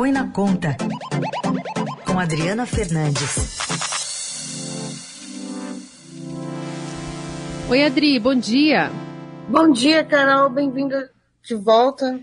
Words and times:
Põe 0.00 0.12
na 0.12 0.26
Conta, 0.30 0.78
com 2.06 2.18
Adriana 2.18 2.64
Fernandes. 2.64 3.58
Oi, 7.68 7.84
Adri, 7.84 8.18
bom 8.18 8.34
dia. 8.34 8.90
Bom 9.46 9.70
dia, 9.70 10.02
Carol, 10.02 10.48
bem-vinda 10.48 11.10
de 11.46 11.54
volta. 11.54 12.18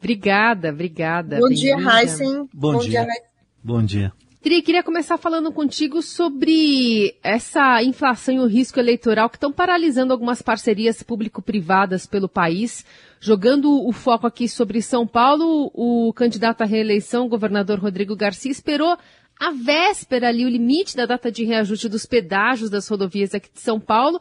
Obrigada, 0.00 0.70
obrigada. 0.70 1.38
Bom 1.38 1.50
dia, 1.50 1.76
Heisen. 1.76 2.48
Bom, 2.52 2.72
bom 2.72 2.80
dia. 2.80 3.04
dia. 3.04 3.22
Bom 3.62 3.84
dia. 3.84 4.12
Tri, 4.42 4.62
queria 4.62 4.82
começar 4.82 5.18
falando 5.18 5.52
contigo 5.52 6.00
sobre 6.00 7.14
essa 7.22 7.82
inflação 7.82 8.34
e 8.34 8.38
o 8.38 8.46
risco 8.46 8.80
eleitoral 8.80 9.28
que 9.28 9.36
estão 9.36 9.52
paralisando 9.52 10.14
algumas 10.14 10.40
parcerias 10.40 11.02
público-privadas 11.02 12.06
pelo 12.06 12.26
país. 12.26 12.86
Jogando 13.20 13.86
o 13.86 13.92
foco 13.92 14.26
aqui 14.26 14.48
sobre 14.48 14.80
São 14.80 15.06
Paulo, 15.06 15.70
o 15.74 16.10
candidato 16.14 16.62
à 16.62 16.64
reeleição, 16.64 17.28
governador 17.28 17.78
Rodrigo 17.78 18.16
Garcia, 18.16 18.50
esperou 18.50 18.96
a 19.38 19.50
véspera 19.50 20.28
ali, 20.28 20.46
o 20.46 20.48
limite 20.48 20.96
da 20.96 21.04
data 21.04 21.30
de 21.30 21.44
reajuste 21.44 21.86
dos 21.86 22.06
pedágios 22.06 22.70
das 22.70 22.88
rodovias 22.88 23.34
aqui 23.34 23.50
de 23.52 23.60
São 23.60 23.78
Paulo, 23.78 24.18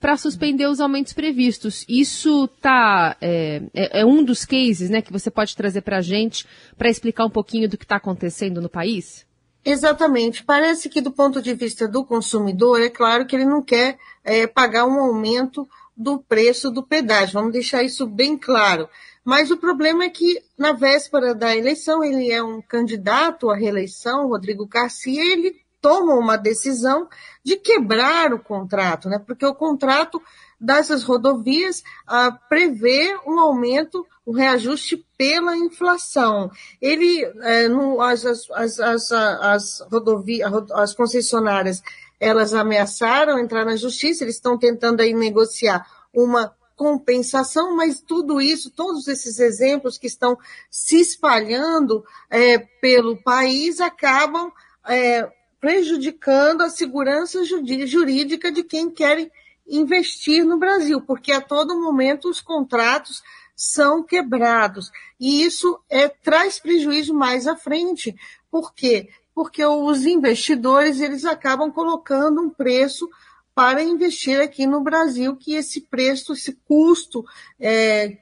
para 0.00 0.16
suspender 0.16 0.66
os 0.66 0.80
aumentos 0.80 1.12
previstos. 1.12 1.84
Isso 1.88 2.48
tá, 2.60 3.16
é, 3.20 3.62
é, 3.72 4.00
é, 4.00 4.04
um 4.04 4.24
dos 4.24 4.44
cases 4.44 4.90
né, 4.90 5.00
que 5.00 5.12
você 5.12 5.30
pode 5.30 5.54
trazer 5.54 5.82
para 5.82 5.98
a 5.98 6.02
gente 6.02 6.44
para 6.76 6.90
explicar 6.90 7.24
um 7.24 7.30
pouquinho 7.30 7.68
do 7.68 7.78
que 7.78 7.84
está 7.84 7.96
acontecendo 7.96 8.60
no 8.60 8.68
país? 8.68 9.29
Exatamente. 9.64 10.44
Parece 10.44 10.88
que, 10.88 11.00
do 11.00 11.10
ponto 11.10 11.42
de 11.42 11.54
vista 11.54 11.86
do 11.86 12.04
consumidor, 12.04 12.80
é 12.80 12.88
claro 12.88 13.26
que 13.26 13.36
ele 13.36 13.44
não 13.44 13.62
quer 13.62 13.98
é, 14.24 14.46
pagar 14.46 14.86
um 14.86 14.98
aumento 14.98 15.68
do 15.96 16.18
preço 16.18 16.70
do 16.70 16.82
pedágio. 16.82 17.34
Vamos 17.34 17.52
deixar 17.52 17.82
isso 17.82 18.06
bem 18.06 18.38
claro. 18.38 18.88
Mas 19.22 19.50
o 19.50 19.58
problema 19.58 20.04
é 20.04 20.08
que, 20.08 20.42
na 20.56 20.72
véspera 20.72 21.34
da 21.34 21.54
eleição, 21.54 22.02
ele 22.02 22.32
é 22.32 22.42
um 22.42 22.62
candidato 22.62 23.50
à 23.50 23.54
reeleição, 23.54 24.28
Rodrigo 24.28 24.66
Garcia, 24.66 25.22
ele 25.22 25.60
toma 25.80 26.14
uma 26.14 26.36
decisão 26.36 27.08
de 27.44 27.56
quebrar 27.56 28.32
o 28.32 28.38
contrato, 28.38 29.08
né? 29.08 29.18
Porque 29.18 29.44
o 29.44 29.54
contrato 29.54 30.20
dessas 30.60 31.02
rodovias 31.02 31.82
ah, 32.06 32.30
prevê 32.48 33.16
um 33.26 33.40
aumento, 33.40 34.06
um 34.26 34.32
reajuste 34.32 35.04
pela 35.16 35.56
inflação. 35.56 36.50
Ele, 36.80 37.24
é, 37.40 37.68
no, 37.68 38.00
as, 38.00 38.24
as, 38.26 38.78
as, 38.80 39.12
as, 39.12 39.80
rodovias, 39.90 40.52
as 40.72 40.94
concessionárias, 40.94 41.82
elas 42.18 42.52
ameaçaram 42.52 43.38
entrar 43.38 43.64
na 43.64 43.76
justiça, 43.76 44.22
eles 44.24 44.34
estão 44.34 44.58
tentando 44.58 45.00
aí 45.00 45.14
negociar 45.14 45.86
uma 46.12 46.54
compensação, 46.76 47.76
mas 47.76 48.00
tudo 48.00 48.40
isso, 48.40 48.70
todos 48.70 49.06
esses 49.06 49.38
exemplos 49.38 49.98
que 49.98 50.06
estão 50.06 50.36
se 50.70 51.00
espalhando 51.00 52.04
é, 52.30 52.58
pelo 52.58 53.22
país 53.22 53.80
acabam 53.80 54.50
é, 54.86 55.30
prejudicando 55.60 56.62
a 56.62 56.70
segurança 56.70 57.44
jurídica 57.44 58.50
de 58.50 58.64
quem 58.64 58.90
quer 58.90 59.30
investir 59.70 60.44
no 60.44 60.58
Brasil, 60.58 61.00
porque 61.00 61.32
a 61.32 61.40
todo 61.40 61.80
momento 61.80 62.28
os 62.28 62.40
contratos 62.40 63.22
são 63.54 64.02
quebrados. 64.02 64.90
E 65.18 65.44
isso 65.44 65.78
é, 65.88 66.08
traz 66.08 66.58
prejuízo 66.58 67.14
mais 67.14 67.46
à 67.46 67.56
frente. 67.56 68.14
Por 68.50 68.74
quê? 68.74 69.08
Porque 69.34 69.64
os 69.64 70.04
investidores 70.06 71.00
eles 71.00 71.24
acabam 71.24 71.70
colocando 71.70 72.40
um 72.40 72.50
preço 72.50 73.08
para 73.54 73.82
investir 73.82 74.40
aqui 74.40 74.66
no 74.66 74.80
Brasil, 74.80 75.36
que 75.36 75.54
esse 75.54 75.82
preço, 75.82 76.32
esse 76.32 76.52
custo, 76.66 77.24
é, 77.60 78.16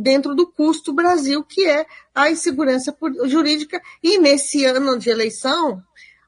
dentro 0.00 0.34
do 0.34 0.46
custo 0.46 0.92
Brasil, 0.92 1.42
que 1.42 1.66
é 1.66 1.84
a 2.14 2.30
insegurança 2.30 2.96
jurídica. 3.24 3.82
E 4.02 4.18
nesse 4.18 4.64
ano 4.64 4.96
de 4.98 5.10
eleição, 5.10 5.82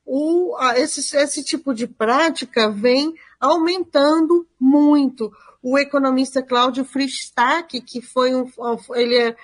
o, 0.04 0.56
esse, 0.74 1.16
esse 1.16 1.44
tipo 1.44 1.72
de 1.72 1.86
prática 1.86 2.68
vem 2.68 3.14
aumentando 3.40 4.46
muito. 4.58 5.32
O 5.62 5.78
economista 5.78 6.42
Cláudio 6.42 6.84
Fristack, 6.84 7.80
que 7.80 8.00
foi 8.00 8.34
um, 8.34 8.50
ele 8.94 9.16
é, 9.16 9.36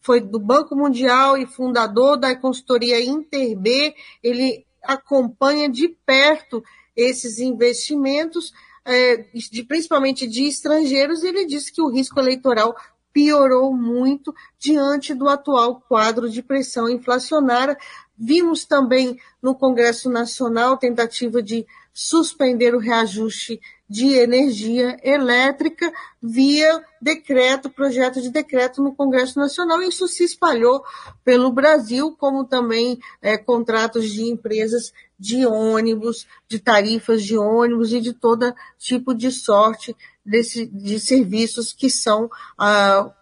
foi 0.00 0.20
do 0.20 0.38
Banco 0.38 0.74
Mundial 0.74 1.36
e 1.36 1.46
fundador 1.46 2.16
da 2.16 2.34
consultoria 2.36 3.00
InterB, 3.00 3.94
ele 4.22 4.66
acompanha 4.82 5.68
de 5.68 5.88
perto 6.04 6.62
esses 6.96 7.38
investimentos, 7.38 8.52
é, 8.84 9.24
de, 9.32 9.62
principalmente 9.62 10.26
de 10.26 10.44
estrangeiros, 10.44 11.22
ele 11.22 11.46
disse 11.46 11.72
que 11.72 11.80
o 11.80 11.88
risco 11.88 12.18
eleitoral 12.18 12.74
piorou 13.12 13.72
muito 13.74 14.34
diante 14.58 15.14
do 15.14 15.28
atual 15.28 15.80
quadro 15.88 16.28
de 16.28 16.42
pressão 16.42 16.88
inflacionária. 16.88 17.76
Vimos 18.16 18.64
também 18.64 19.18
no 19.40 19.54
Congresso 19.54 20.10
Nacional 20.10 20.76
tentativa 20.76 21.42
de 21.42 21.66
suspender 21.92 22.74
o 22.74 22.78
reajuste 22.78 23.60
de 23.88 24.14
energia 24.14 24.96
elétrica 25.02 25.92
via 26.22 26.82
decreto, 27.00 27.68
projeto 27.68 28.22
de 28.22 28.30
decreto 28.30 28.82
no 28.82 28.94
Congresso 28.94 29.38
Nacional. 29.38 29.82
Isso 29.82 30.08
se 30.08 30.24
espalhou 30.24 30.82
pelo 31.22 31.52
Brasil, 31.52 32.16
como 32.18 32.44
também 32.44 32.98
é, 33.20 33.36
contratos 33.36 34.10
de 34.10 34.22
empresas 34.22 34.92
de 35.18 35.44
ônibus, 35.44 36.26
de 36.48 36.58
tarifas 36.58 37.22
de 37.22 37.36
ônibus 37.36 37.92
e 37.92 38.00
de 38.00 38.14
todo 38.14 38.54
tipo 38.78 39.14
de 39.14 39.30
sorte 39.30 39.94
desse, 40.24 40.66
de 40.66 40.98
serviços 40.98 41.72
que 41.72 41.90
são 41.90 42.30
ah, 42.56 43.12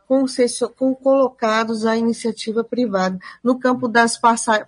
com, 0.76 0.94
colocados 0.94 1.84
à 1.84 1.96
iniciativa 1.96 2.64
privada. 2.64 3.18
No 3.42 3.58
campo 3.58 3.86
das 3.86 4.18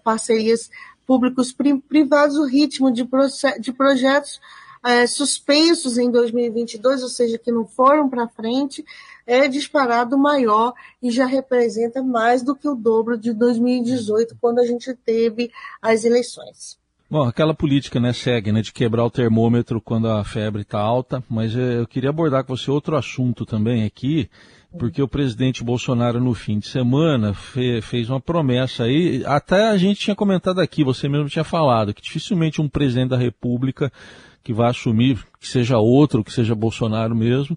parcerias 0.02 0.70
públicos 1.06 1.54
privados, 1.88 2.36
o 2.36 2.46
ritmo 2.46 2.90
de, 2.90 3.08
de 3.60 3.72
projetos 3.72 4.40
é, 4.84 5.06
suspensos 5.06 5.96
em 5.96 6.10
2022, 6.10 7.02
ou 7.02 7.08
seja, 7.08 7.38
que 7.38 7.52
não 7.52 7.66
foram 7.66 8.08
para 8.08 8.28
frente, 8.28 8.84
é 9.26 9.46
disparado 9.46 10.18
maior 10.18 10.74
e 11.00 11.10
já 11.10 11.24
representa 11.24 12.02
mais 12.02 12.42
do 12.42 12.56
que 12.56 12.68
o 12.68 12.74
dobro 12.74 13.16
de 13.16 13.32
2018, 13.32 14.36
quando 14.40 14.58
a 14.58 14.66
gente 14.66 14.92
teve 14.94 15.52
as 15.80 16.04
eleições. 16.04 16.81
Bom, 17.12 17.24
aquela 17.24 17.52
política 17.52 18.00
né, 18.00 18.10
segue, 18.14 18.50
né, 18.52 18.62
de 18.62 18.72
quebrar 18.72 19.04
o 19.04 19.10
termômetro 19.10 19.82
quando 19.82 20.08
a 20.08 20.24
febre 20.24 20.62
está 20.62 20.80
alta, 20.80 21.22
mas 21.28 21.54
é, 21.54 21.78
eu 21.78 21.86
queria 21.86 22.08
abordar 22.08 22.42
com 22.42 22.56
você 22.56 22.70
outro 22.70 22.96
assunto 22.96 23.44
também 23.44 23.84
aqui, 23.84 24.30
porque 24.78 25.02
o 25.02 25.06
presidente 25.06 25.62
Bolsonaro 25.62 26.18
no 26.18 26.32
fim 26.32 26.58
de 26.58 26.68
semana 26.68 27.34
fe, 27.34 27.82
fez 27.82 28.08
uma 28.08 28.18
promessa 28.18 28.84
aí, 28.84 29.22
até 29.26 29.68
a 29.68 29.76
gente 29.76 30.00
tinha 30.00 30.16
comentado 30.16 30.58
aqui, 30.58 30.82
você 30.82 31.06
mesmo 31.06 31.28
tinha 31.28 31.44
falado, 31.44 31.92
que 31.92 32.00
dificilmente 32.00 32.62
um 32.62 32.68
presidente 32.68 33.10
da 33.10 33.18
República 33.18 33.92
que 34.42 34.54
vai 34.54 34.70
assumir, 34.70 35.22
que 35.38 35.46
seja 35.46 35.76
outro, 35.76 36.24
que 36.24 36.32
seja 36.32 36.54
Bolsonaro 36.54 37.14
mesmo, 37.14 37.54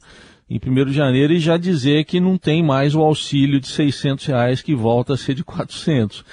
em 0.50 0.60
1 0.60 0.86
de 0.88 0.92
janeiro 0.92 1.32
e 1.32 1.40
já 1.40 1.56
dizer 1.56 2.04
que 2.04 2.20
não 2.20 2.38
tem 2.38 2.62
mais 2.62 2.94
o 2.94 3.00
auxílio 3.00 3.62
de 3.62 3.68
600 3.68 4.26
reais 4.26 4.62
que 4.62 4.76
volta 4.76 5.14
a 5.14 5.18
ser 5.18 5.34
de 5.34 5.46
400. 5.46 6.26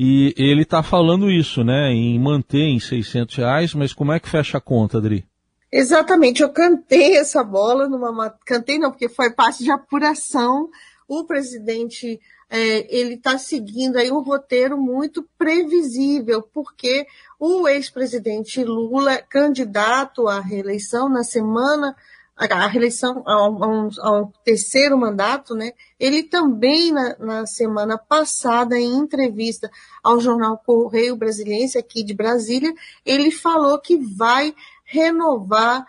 E 0.00 0.32
ele 0.36 0.62
está 0.62 0.80
falando 0.80 1.28
isso, 1.28 1.64
né, 1.64 1.90
em 1.90 2.16
manter 2.20 2.60
em 2.60 2.78
600 2.78 3.34
reais, 3.34 3.74
mas 3.74 3.92
como 3.92 4.12
é 4.12 4.20
que 4.20 4.28
fecha 4.28 4.58
a 4.58 4.60
conta, 4.60 4.98
Adri? 4.98 5.26
Exatamente, 5.72 6.40
eu 6.40 6.50
cantei 6.50 7.16
essa 7.16 7.42
bola 7.42 7.88
numa. 7.88 8.30
Cantei 8.46 8.78
não, 8.78 8.92
porque 8.92 9.08
foi 9.08 9.32
parte 9.32 9.64
de 9.64 9.72
apuração. 9.72 10.70
O 11.08 11.24
presidente 11.24 12.20
é, 12.48 12.96
ele 12.96 13.14
está 13.14 13.38
seguindo 13.38 13.96
aí 13.96 14.12
um 14.12 14.20
roteiro 14.20 14.78
muito 14.80 15.28
previsível, 15.36 16.42
porque 16.42 17.04
o 17.40 17.66
ex-presidente 17.66 18.62
Lula, 18.62 19.18
candidato 19.18 20.28
à 20.28 20.38
reeleição 20.38 21.08
na 21.08 21.24
semana 21.24 21.96
a 22.38 22.66
reeleição 22.68 23.22
ao, 23.26 24.32
terceiro 24.44 24.96
mandato, 24.96 25.54
né? 25.54 25.72
Ele 25.98 26.22
também 26.22 26.92
na, 26.92 27.16
na, 27.18 27.46
semana 27.46 27.98
passada, 27.98 28.78
em 28.78 28.94
entrevista 28.94 29.68
ao 30.02 30.20
jornal 30.20 30.62
Correio 30.64 31.16
Brasiliense 31.16 31.76
aqui 31.76 32.04
de 32.04 32.14
Brasília, 32.14 32.72
ele 33.04 33.32
falou 33.32 33.78
que 33.80 33.96
vai 33.96 34.54
renovar 34.84 35.84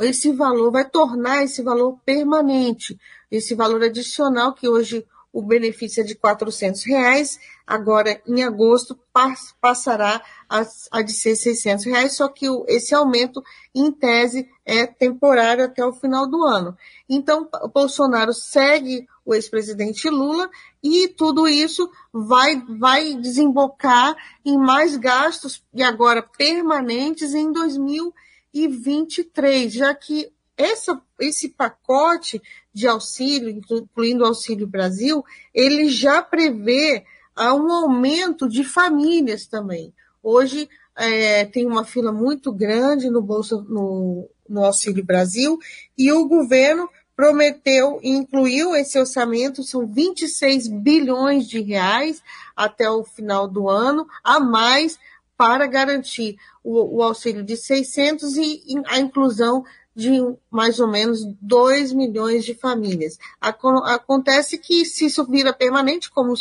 esse 0.00 0.30
valor, 0.32 0.70
vai 0.70 0.84
tornar 0.84 1.42
esse 1.42 1.62
valor 1.62 1.98
permanente, 2.04 2.98
esse 3.30 3.54
valor 3.54 3.82
adicional 3.82 4.52
que 4.52 4.68
hoje 4.68 5.06
o 5.34 5.42
benefício 5.42 6.00
é 6.00 6.04
de 6.04 6.14
R$ 6.14 6.20
reais, 6.86 7.38
agora 7.66 8.22
em 8.24 8.44
agosto 8.44 8.96
passará 9.60 10.22
a, 10.48 10.62
a 10.92 11.02
de 11.02 11.12
ser 11.12 11.34
600 11.34 11.86
reais, 11.86 12.12
só 12.12 12.28
que 12.28 12.48
o, 12.48 12.64
esse 12.68 12.94
aumento, 12.94 13.42
em 13.74 13.90
tese, 13.90 14.48
é 14.64 14.86
temporário 14.86 15.64
até 15.64 15.84
o 15.84 15.92
final 15.92 16.30
do 16.30 16.44
ano. 16.44 16.78
Então, 17.08 17.48
o 17.62 17.68
Bolsonaro 17.68 18.32
segue 18.32 19.08
o 19.24 19.34
ex-presidente 19.34 20.08
Lula 20.08 20.48
e 20.80 21.08
tudo 21.08 21.48
isso 21.48 21.90
vai, 22.12 22.62
vai 22.78 23.16
desembocar 23.16 24.14
em 24.44 24.56
mais 24.56 24.96
gastos, 24.96 25.64
e 25.74 25.82
agora 25.82 26.22
permanentes, 26.22 27.34
em 27.34 27.50
2023, 27.52 29.72
já 29.72 29.92
que 29.96 30.32
essa, 30.56 31.00
esse 31.20 31.48
pacote 31.48 32.40
de 32.72 32.86
auxílio, 32.86 33.48
incluindo 33.48 34.24
o 34.24 34.26
Auxílio 34.26 34.66
Brasil, 34.66 35.24
ele 35.52 35.88
já 35.88 36.22
prevê 36.22 37.04
a 37.34 37.54
um 37.54 37.70
aumento 37.70 38.48
de 38.48 38.62
famílias 38.64 39.46
também. 39.46 39.92
Hoje 40.22 40.68
é, 40.96 41.44
tem 41.44 41.66
uma 41.66 41.84
fila 41.84 42.12
muito 42.12 42.52
grande 42.52 43.10
no 43.10 43.20
Bolsa, 43.20 43.56
no, 43.68 44.28
no 44.48 44.64
Auxílio 44.64 45.04
Brasil, 45.04 45.58
e 45.98 46.12
o 46.12 46.26
governo 46.26 46.88
prometeu 47.16 48.00
e 48.02 48.10
incluiu 48.10 48.74
esse 48.74 48.98
orçamento, 48.98 49.62
são 49.62 49.86
26 49.86 50.68
bilhões 50.68 51.46
de 51.46 51.60
reais 51.60 52.22
até 52.56 52.90
o 52.90 53.04
final 53.04 53.46
do 53.46 53.68
ano, 53.68 54.06
a 54.22 54.40
mais 54.40 54.98
para 55.36 55.66
garantir 55.66 56.36
o, 56.62 56.98
o 56.98 57.02
auxílio 57.02 57.42
de 57.42 57.56
600 57.56 58.36
e 58.36 58.62
a 58.86 58.98
inclusão 58.98 59.64
de 59.94 60.10
mais 60.50 60.80
ou 60.80 60.88
menos 60.88 61.20
2 61.40 61.92
milhões 61.92 62.44
de 62.44 62.54
famílias. 62.54 63.16
Acontece 63.40 64.58
que 64.58 64.84
se 64.84 65.06
isso 65.06 65.24
vira 65.24 65.52
permanente, 65.52 66.10
como 66.10 66.34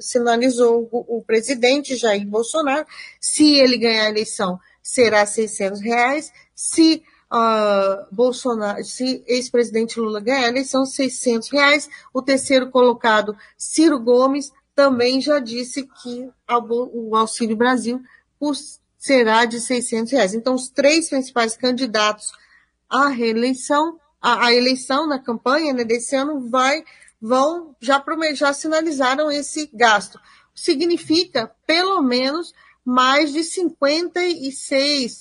sinalizou 0.00 0.88
o 0.92 1.22
presidente 1.26 1.96
Jair 1.96 2.26
Bolsonaro, 2.26 2.86
se 3.18 3.54
ele 3.54 3.78
ganhar 3.78 4.04
a 4.04 4.10
eleição, 4.10 4.58
será 4.82 5.24
600 5.24 5.80
reais, 5.80 6.30
se 6.54 7.02
uh, 7.32 8.06
Bolsonaro, 8.14 8.84
se 8.84 9.24
ex-presidente 9.26 9.98
Lula 9.98 10.20
ganhar 10.20 10.44
a 10.46 10.48
eleição, 10.48 10.84
600 10.84 11.50
reais. 11.50 11.88
O 12.12 12.20
terceiro 12.20 12.70
colocado, 12.70 13.34
Ciro 13.56 13.98
Gomes, 13.98 14.52
também 14.74 15.20
já 15.20 15.38
disse 15.38 15.88
que 16.02 16.28
o 16.48 17.16
Auxílio 17.16 17.56
Brasil 17.56 18.00
será 18.98 19.44
de 19.44 19.60
600 19.60 20.12
reais. 20.12 20.34
Então, 20.34 20.54
os 20.54 20.68
três 20.68 21.08
principais 21.08 21.56
candidatos 21.56 22.32
à 22.88 23.08
reeleição, 23.08 23.98
à, 24.20 24.46
à 24.46 24.54
eleição 24.54 25.06
na 25.06 25.18
campanha 25.18 25.72
né, 25.72 25.84
desse 25.84 26.14
ano, 26.14 26.48
vai, 26.48 26.84
vão, 27.20 27.74
já, 27.80 28.02
já 28.34 28.52
sinalizaram 28.52 29.30
esse 29.30 29.70
gasto. 29.72 30.20
Significa, 30.54 31.50
pelo 31.66 32.02
menos, 32.02 32.52
mais 32.84 33.32
de 33.32 33.42
56, 33.42 35.20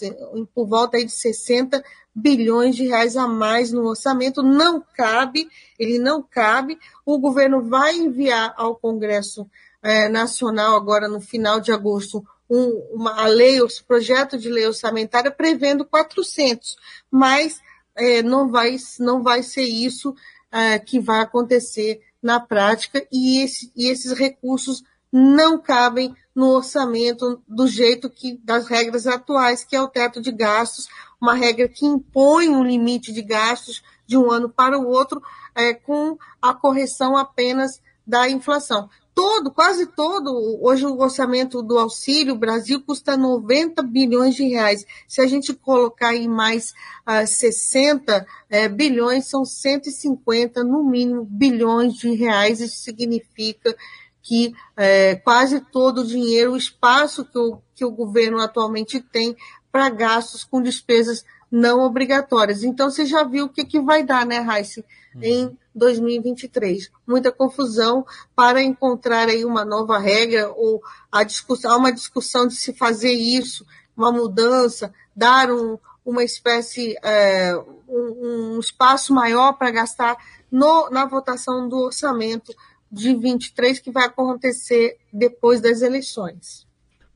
por 0.54 0.68
volta 0.68 0.98
aí 0.98 1.06
de 1.06 1.12
60 1.12 1.84
bilhões 2.14 2.76
de 2.76 2.88
reais 2.88 3.16
a 3.16 3.28
mais 3.28 3.72
no 3.72 3.86
orçamento. 3.86 4.44
Não 4.44 4.84
cabe, 4.96 5.48
ele 5.78 6.00
não 6.00 6.22
cabe. 6.22 6.78
O 7.06 7.18
governo 7.18 7.62
vai 7.62 7.96
enviar 7.96 8.54
ao 8.58 8.76
Congresso 8.76 9.50
é, 9.82 10.10
Nacional, 10.10 10.76
agora 10.76 11.08
no 11.08 11.22
final 11.22 11.60
de 11.60 11.72
agosto, 11.72 12.26
um, 12.50 12.70
uma 12.94 13.26
lei, 13.28 13.62
o 13.62 13.68
projeto 13.88 14.38
de 14.38 14.50
lei 14.50 14.66
orçamentária 14.66 15.30
prevendo 15.30 15.86
400, 15.86 16.76
mas 17.12 17.62
é, 17.96 18.24
não, 18.24 18.50
vai, 18.50 18.78
não 19.00 19.22
vai 19.22 19.44
ser 19.44 19.64
isso 19.64 20.16
é, 20.52 20.80
que 20.80 21.00
vai 21.00 21.22
acontecer 21.22 22.02
na 22.22 22.40
prática 22.40 23.06
e, 23.12 23.44
esse, 23.44 23.72
e 23.76 23.88
esses 23.88 24.14
recursos 24.14 24.84
não 25.12 25.58
cabem 25.58 26.16
no 26.36 26.48
orçamento 26.50 27.42
do 27.48 27.68
jeito 27.68 28.10
que 28.10 28.38
das 28.44 28.68
regras 28.68 29.08
atuais, 29.08 29.64
que 29.64 29.76
é 29.76 29.82
o 29.82 29.88
teto 29.88 30.22
de 30.22 30.32
gastos, 30.32 30.88
uma 31.20 31.34
regra 31.34 31.68
que 31.68 31.86
impõe 31.86 32.50
um 32.50 32.64
limite 32.64 33.12
de 33.12 33.22
gastos 33.22 33.84
de 34.06 34.18
um 34.18 34.32
ano 34.32 34.50
para 34.50 34.78
o 34.78 34.88
outro, 34.88 35.22
é, 35.56 35.74
com 35.74 36.18
a 36.42 36.54
correção 36.54 37.18
apenas 37.18 37.82
da 38.06 38.30
inflação. 38.30 38.90
Todo, 39.22 39.52
quase 39.52 39.86
todo, 39.86 40.64
hoje 40.64 40.86
o 40.86 40.98
orçamento 40.98 41.62
do 41.62 41.78
Auxílio 41.78 42.38
Brasil 42.38 42.82
custa 42.82 43.18
90 43.18 43.84
bilhões 43.84 44.34
de 44.34 44.48
reais. 44.48 44.86
Se 45.10 45.20
a 45.20 45.28
gente 45.28 45.54
colocar 45.54 46.16
em 46.16 46.26
mais 46.26 46.74
uh, 47.06 47.28
60 47.28 48.26
uh, 48.26 48.74
bilhões, 48.74 49.26
são 49.26 49.44
150, 49.44 50.64
no 50.64 50.86
mínimo, 50.86 51.26
bilhões 51.26 51.96
de 51.96 52.16
reais. 52.16 52.62
Isso 52.62 52.78
significa 52.78 53.76
que 54.24 54.54
é, 54.78 55.16
quase 55.16 55.60
todo 55.60 56.00
o 56.00 56.08
dinheiro, 56.08 56.54
o 56.54 56.58
espaço 56.58 57.26
que 57.26 57.38
o, 57.38 57.62
que 57.76 57.84
o 57.84 57.92
governo 57.92 58.40
atualmente 58.40 59.02
tem 59.02 59.36
para 59.70 59.90
gastos 59.90 60.46
com 60.46 60.62
despesas 60.62 61.26
não 61.52 61.82
obrigatórias. 61.82 62.64
Então, 62.64 62.90
você 62.90 63.06
já 63.06 63.24
viu 63.26 63.48
o 63.48 63.50
que, 63.50 63.66
que 63.66 63.82
vai 63.82 64.02
dar, 64.02 64.26
né, 64.26 64.40
Raíssa, 64.40 64.82
uhum. 65.14 65.22
em 65.22 65.58
2023. 65.80 66.92
Muita 67.08 67.32
confusão 67.32 68.06
para 68.36 68.62
encontrar 68.62 69.28
aí 69.30 69.44
uma 69.44 69.66
nova 69.66 69.98
regra 69.98 70.52
ou 70.52 70.82
a 71.12 71.24
discussão, 71.24 71.80
uma 71.80 71.92
discussão 71.92 72.46
de 72.46 72.56
se 72.56 72.74
fazer 72.74 73.14
isso, 73.14 73.66
uma 73.98 74.12
mudança, 74.12 74.94
dar 75.16 75.52
um, 75.52 75.80
uma 76.06 76.24
espécie, 76.24 76.96
é, 77.02 77.56
um, 77.88 78.56
um, 78.56 78.60
espaço 78.60 79.14
maior 79.14 79.54
para 79.54 79.72
gastar 79.72 80.18
no, 80.52 80.90
na 80.90 81.06
votação 81.06 81.68
do 81.68 81.78
orçamento 81.78 82.54
de 82.92 83.16
23 83.16 83.80
que 83.80 83.92
vai 83.92 84.06
acontecer 84.06 84.98
depois 85.12 85.62
das 85.62 85.82
eleições. 85.82 86.68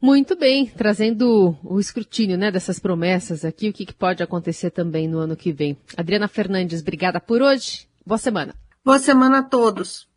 Muito 0.04 0.36
bem, 0.36 0.66
trazendo 0.66 1.58
o 1.64 1.80
escrutínio 1.80 2.38
né, 2.38 2.52
dessas 2.52 2.78
promessas 2.78 3.46
aqui, 3.46 3.70
o 3.70 3.74
que, 3.74 3.86
que 3.86 3.94
pode 3.94 4.22
acontecer 4.22 4.70
também 4.70 5.08
no 5.08 5.18
ano 5.18 5.34
que 5.34 5.54
vem. 5.54 5.78
Adriana 5.96 6.28
Fernandes, 6.28 6.82
obrigada 6.82 7.22
por 7.22 7.42
hoje. 7.42 7.88
Boa 8.06 8.18
semana. 8.18 8.54
Boa 8.84 9.00
semana 9.00 9.40
a 9.40 9.44
todos. 9.44 10.10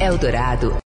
Eldorado 0.00 0.76